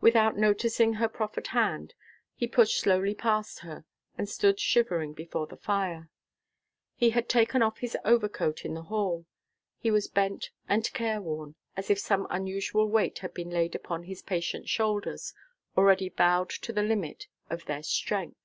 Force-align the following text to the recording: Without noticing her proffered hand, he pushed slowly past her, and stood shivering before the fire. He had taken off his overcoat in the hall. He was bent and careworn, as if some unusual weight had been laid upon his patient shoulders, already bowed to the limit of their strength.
Without 0.00 0.38
noticing 0.38 0.94
her 0.94 1.06
proffered 1.06 1.48
hand, 1.48 1.92
he 2.34 2.48
pushed 2.48 2.80
slowly 2.80 3.14
past 3.14 3.58
her, 3.58 3.84
and 4.16 4.26
stood 4.26 4.58
shivering 4.58 5.12
before 5.12 5.46
the 5.46 5.58
fire. 5.58 6.08
He 6.94 7.10
had 7.10 7.28
taken 7.28 7.60
off 7.62 7.80
his 7.80 7.94
overcoat 8.02 8.64
in 8.64 8.72
the 8.72 8.84
hall. 8.84 9.26
He 9.78 9.90
was 9.90 10.08
bent 10.08 10.48
and 10.66 10.90
careworn, 10.94 11.56
as 11.76 11.90
if 11.90 11.98
some 11.98 12.26
unusual 12.30 12.88
weight 12.88 13.18
had 13.18 13.34
been 13.34 13.50
laid 13.50 13.74
upon 13.74 14.04
his 14.04 14.22
patient 14.22 14.66
shoulders, 14.66 15.34
already 15.76 16.08
bowed 16.08 16.48
to 16.48 16.72
the 16.72 16.82
limit 16.82 17.26
of 17.50 17.66
their 17.66 17.82
strength. 17.82 18.40